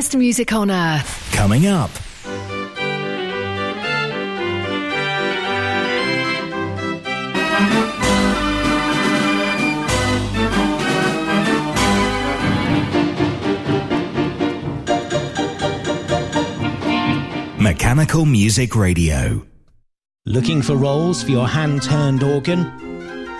[0.00, 1.30] happiest music on earth.
[1.32, 1.90] Coming up.
[17.58, 19.42] Mechanical Music Radio.
[20.24, 22.60] Looking for rolls for your hand turned organ?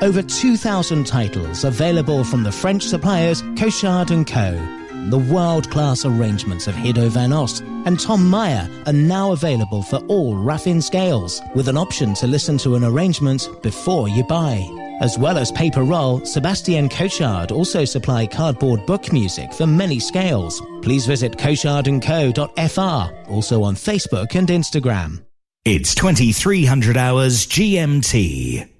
[0.03, 4.80] Over 2,000 titles available from the French suppliers Cochard & Co.
[5.11, 10.37] The world-class arrangements of Hiddo van Ost and Tom Meyer are now available for all
[10.37, 14.65] Raffin scales, with an option to listen to an arrangement before you buy.
[15.01, 20.63] As well as paper roll, Sebastian Cochard also supply cardboard book music for many scales.
[20.81, 25.25] Please visit cochardandco.fr, also on Facebook and Instagram.
[25.65, 28.80] It's 2300 hours GMT.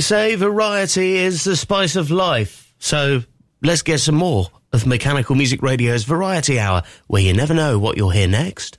[0.00, 2.74] They say variety is the spice of life.
[2.78, 3.22] So
[3.60, 7.98] let's get some more of Mechanical Music Radio's Variety Hour, where you never know what
[7.98, 8.78] you'll hear next.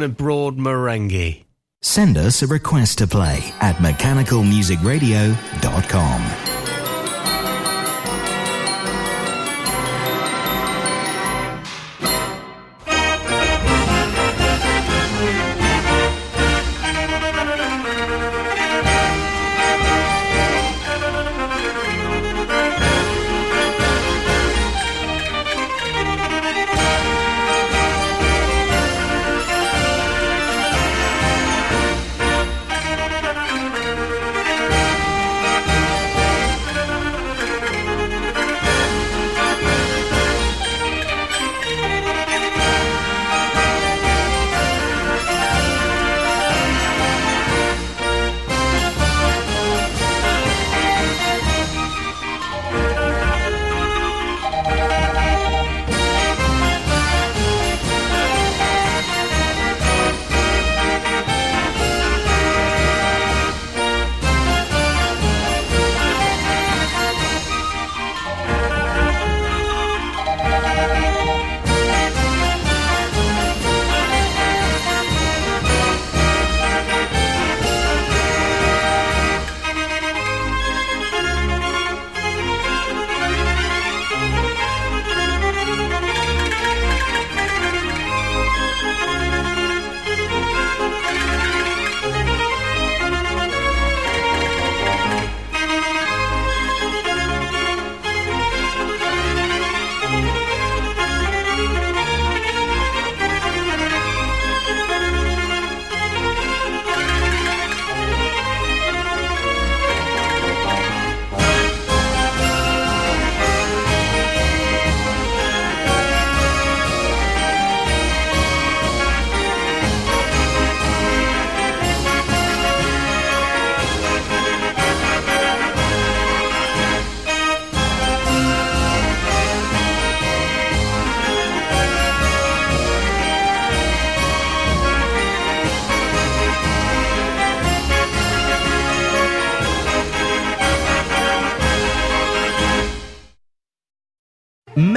[0.00, 1.44] Bernard Broad merengue.
[1.82, 6.59] Send us a request to play at mechanicalmusicradio.com.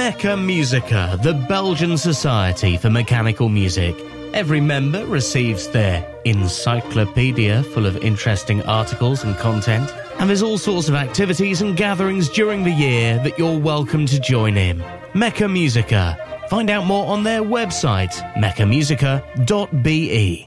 [0.04, 3.96] Mecca Musica, the Belgian Society for Mechanical Music.
[4.34, 10.90] Every member receives their encyclopedia full of interesting articles and content, and there's all sorts
[10.90, 14.84] of activities and gatherings during the year that you're welcome to join in.
[15.14, 16.18] Mecca Musica.
[16.50, 20.46] Find out more on their website, meccamusica.be.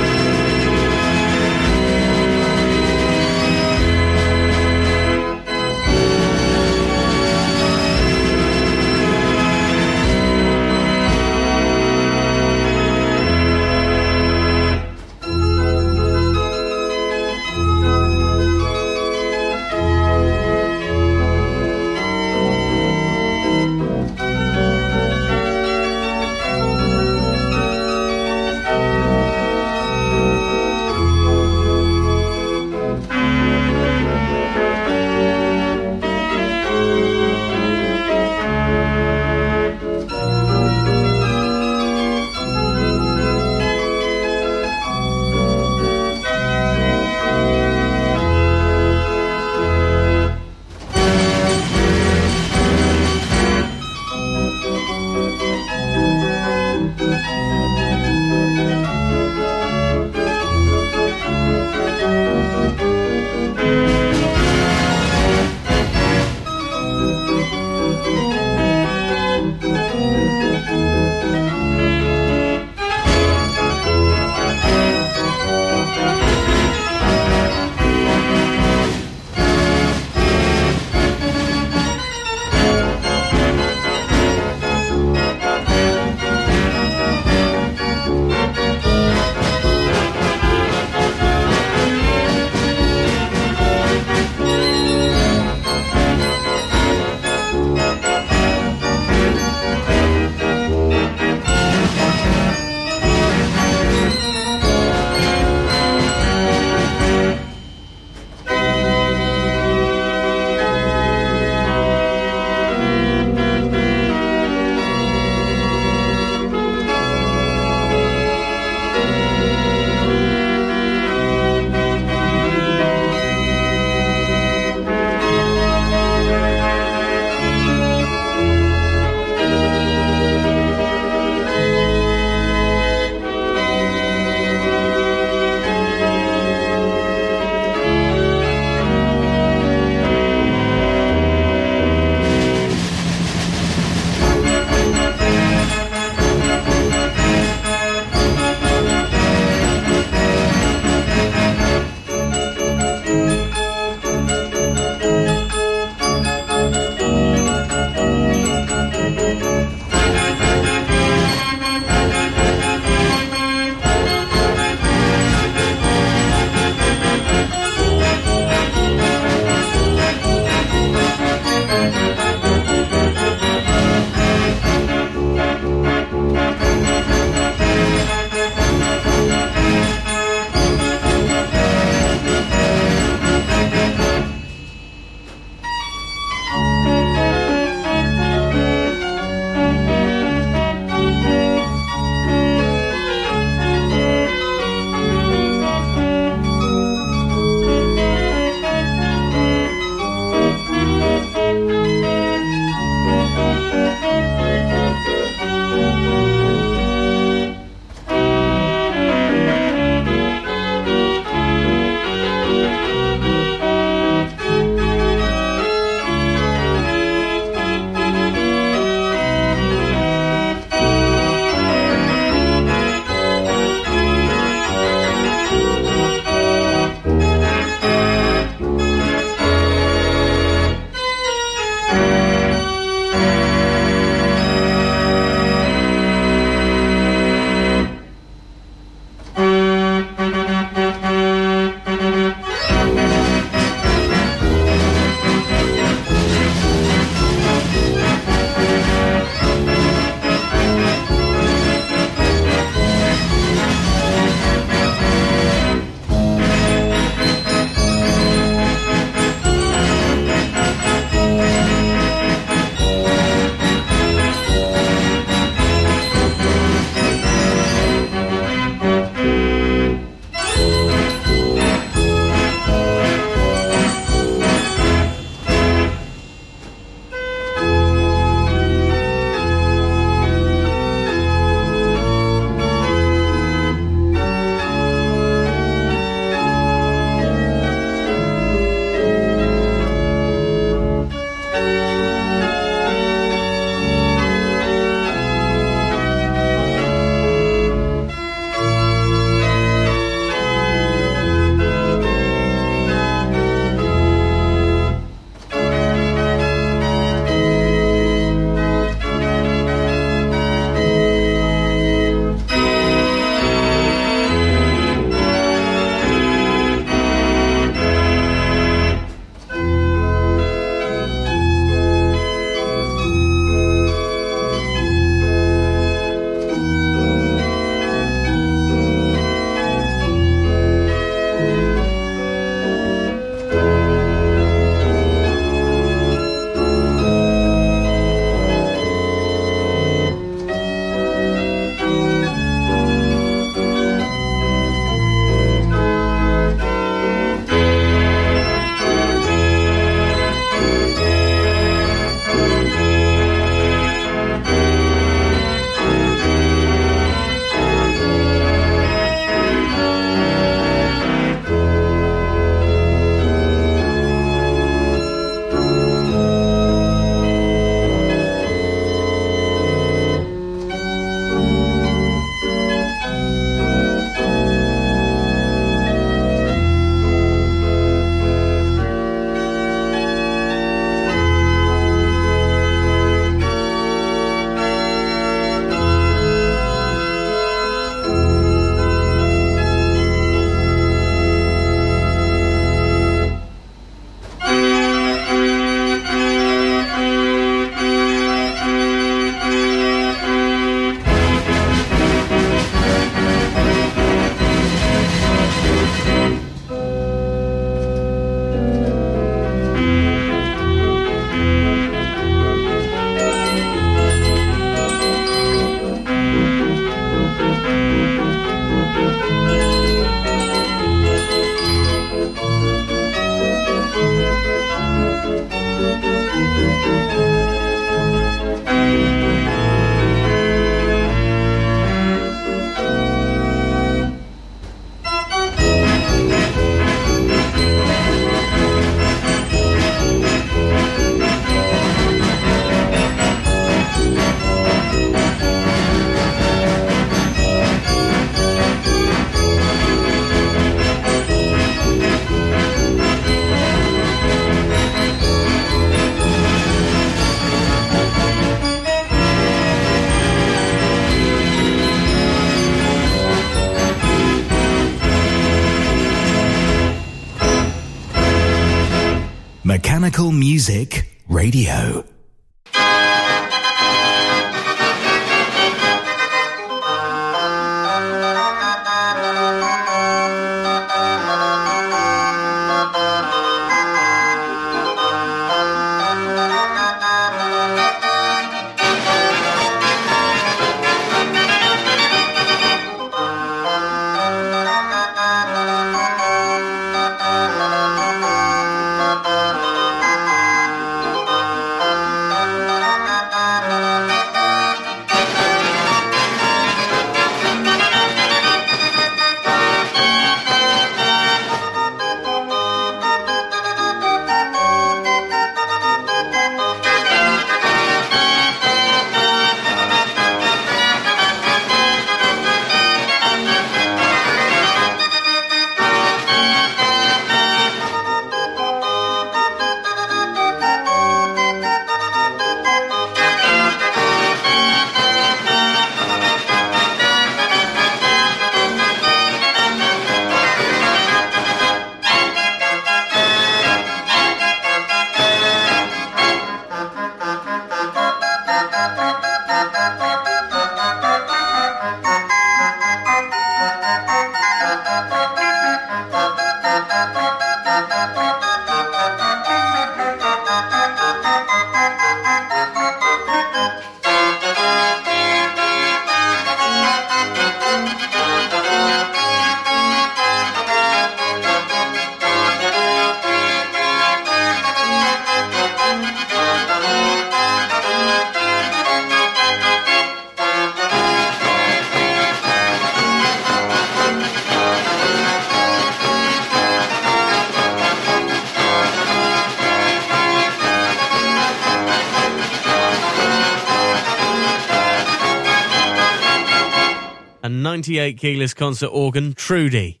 [597.82, 600.00] 28 keyless concert organ Trudy.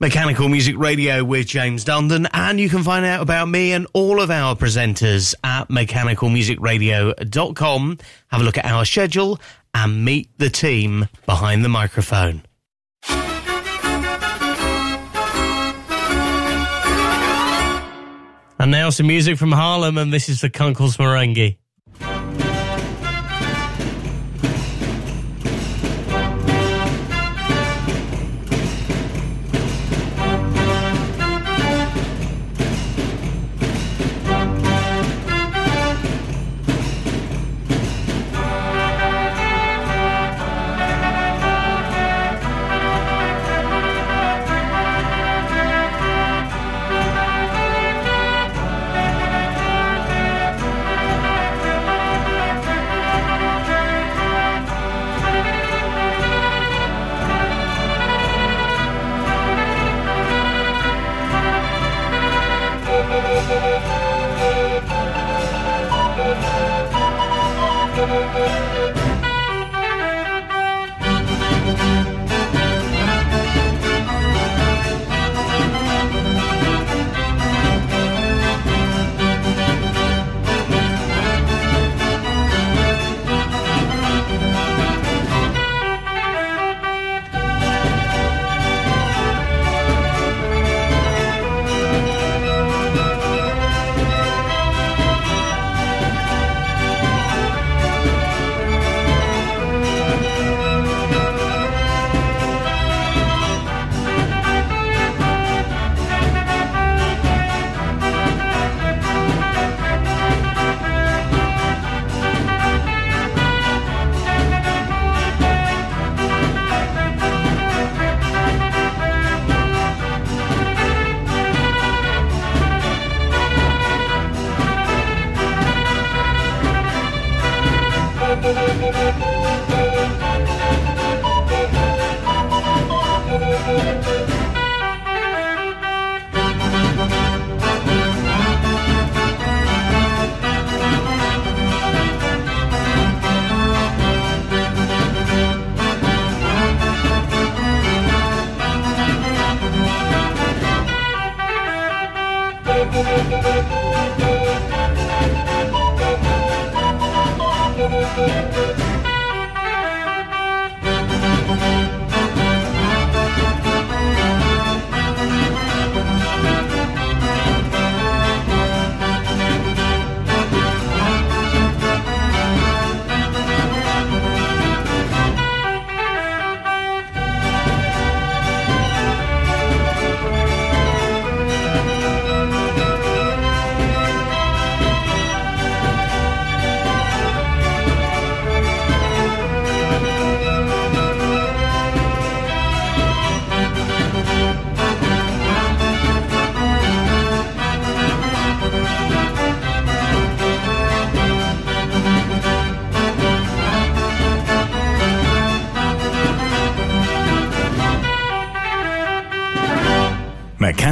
[0.00, 4.22] Mechanical Music Radio with James Dundon, and you can find out about me and all
[4.22, 7.98] of our presenters at mechanicalmusicradio.com.
[8.28, 9.38] Have a look at our schedule
[9.74, 12.44] and meet the team behind the microphone.
[18.58, 21.58] And now some music from Harlem, and this is the Kunkel's Merengue.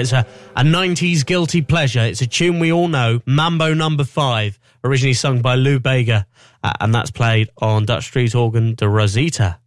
[0.00, 2.00] It's a, a 90s guilty pleasure.
[2.00, 6.26] It's a tune we all know, Mambo Number Five, originally sung by Lou Bega,
[6.62, 9.58] uh, and that's played on Dutch Street Organ de Rosita.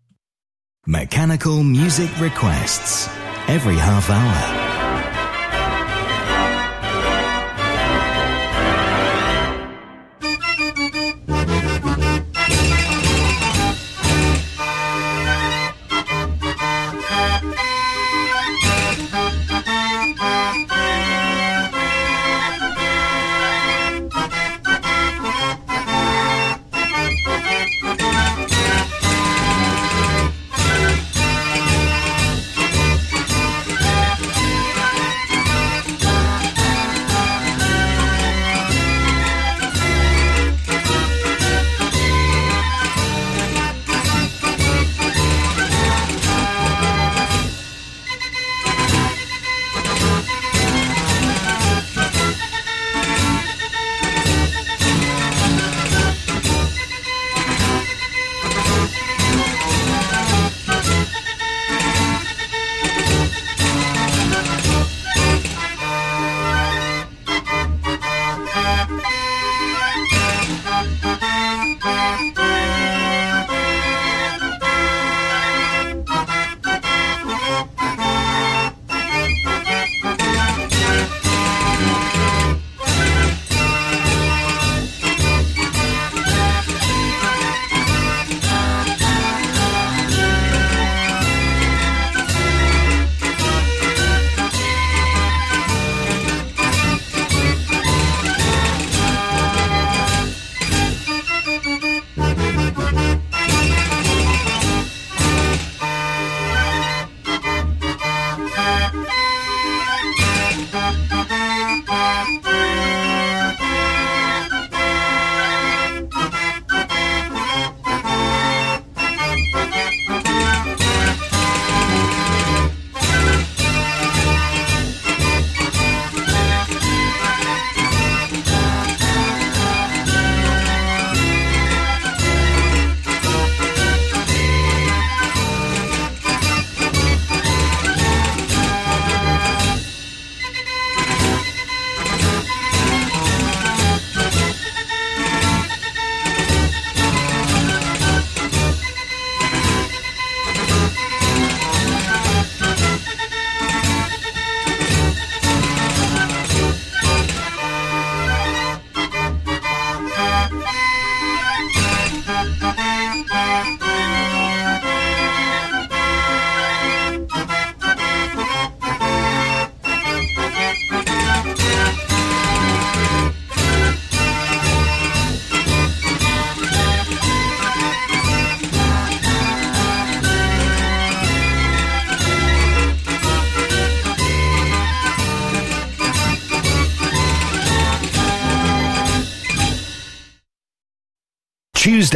[0.85, 3.07] Mechanical music requests
[3.47, 4.58] every half hour.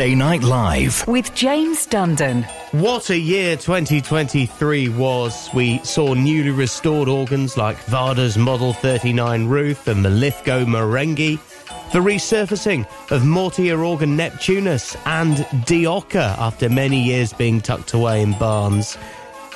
[0.03, 1.07] Tuesday Night Live.
[1.07, 2.43] with James Dundon.
[2.73, 5.49] What a year 2023 was.
[5.53, 11.39] We saw newly restored organs like Varda's Model 39 Ruth and the Lithgow Merengue,
[11.93, 18.37] the resurfacing of Mortier organ Neptunus and Dioca after many years being tucked away in
[18.37, 18.97] barns.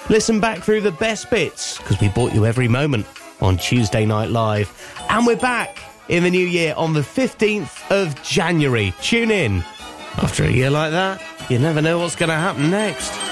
[0.10, 3.06] Listen back through the best bits because we bought you every moment
[3.42, 4.72] on Tuesday Night Live.
[5.10, 5.78] And we're back
[6.08, 8.94] in the new year on the 15th of January.
[9.02, 9.62] Tune in.
[10.18, 13.27] After a year like that, you never know what's going to happen next.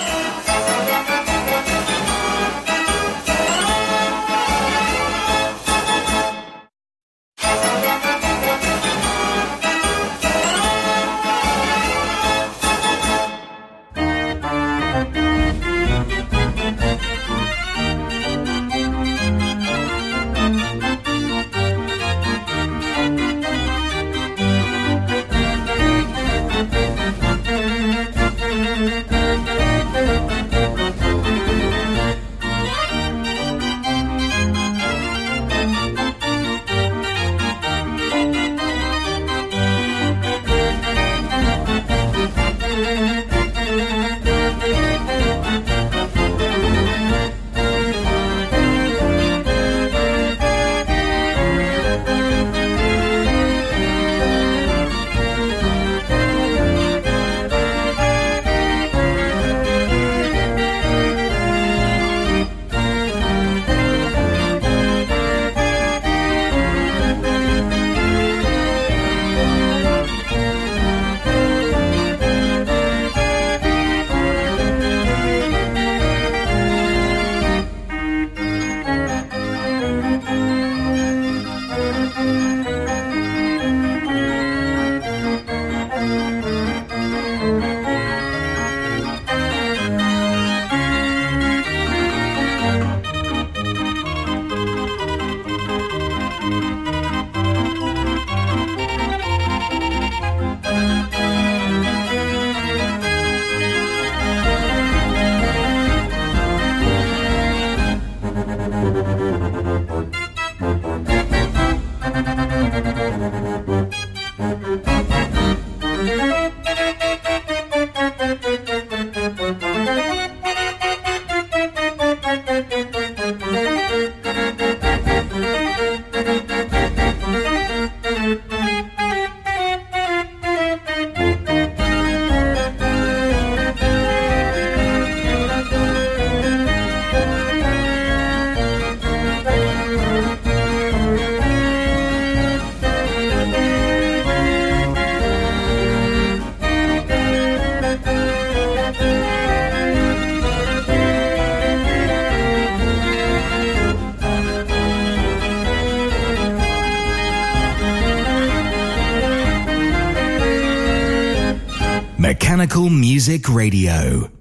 [163.56, 164.35] Radio.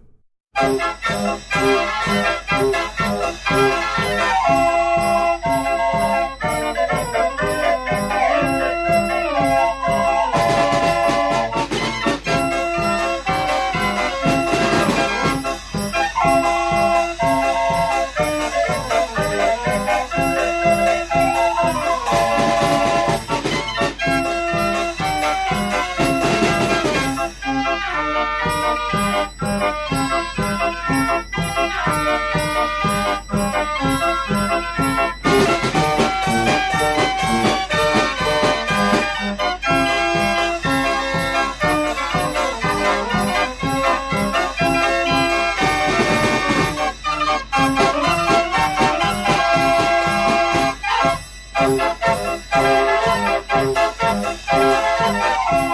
[55.14, 55.73] Música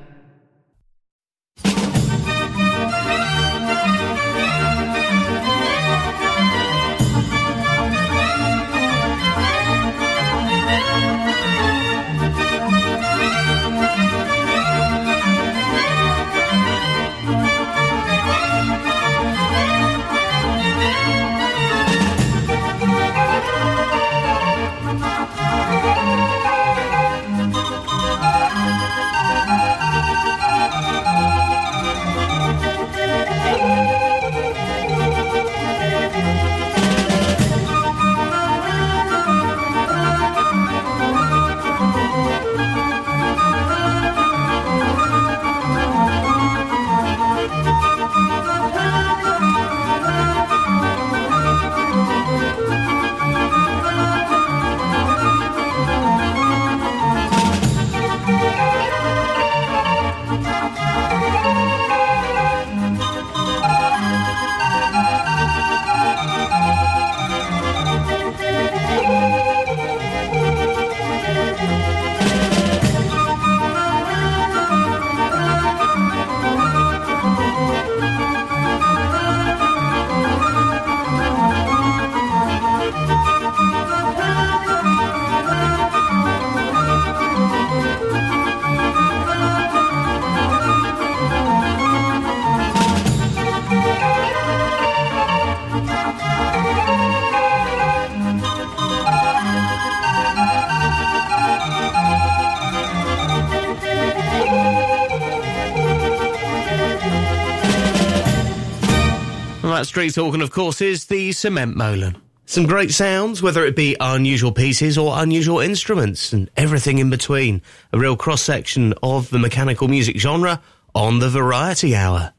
[109.91, 112.15] street organ, of course, is the cement molen.
[112.45, 117.61] Some great sounds, whether it be unusual pieces or unusual instruments and everything in between.
[117.91, 120.61] A real cross section of the mechanical music genre
[120.95, 122.31] on the Variety Hour.